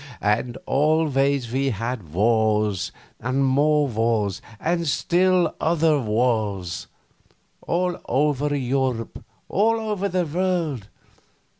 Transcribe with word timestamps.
And 0.23 0.57
always 0.65 1.51
we 1.51 1.69
had 1.69 2.11
wars, 2.11 2.91
and 3.19 3.45
more 3.45 3.87
wars, 3.87 4.41
and 4.59 4.87
still 4.87 5.53
other 5.61 5.99
wars 5.99 6.87
all 7.61 8.01
over 8.09 8.55
Europe, 8.55 9.23
all 9.47 9.79
over 9.79 10.09
the 10.09 10.25
world. 10.25 10.87